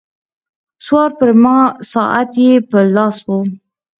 [0.85, 1.57] سوار پریما
[1.91, 3.39] ساعت یې په لاس وو.